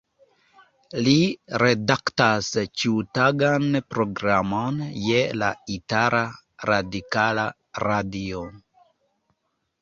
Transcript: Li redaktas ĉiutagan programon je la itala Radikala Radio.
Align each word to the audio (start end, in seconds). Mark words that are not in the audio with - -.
Li 1.07 1.17
redaktas 1.63 2.47
ĉiutagan 2.83 3.67
programon 3.95 4.79
je 5.09 5.19
la 5.43 5.51
itala 5.75 6.23
Radikala 6.71 7.45
Radio. 7.87 8.43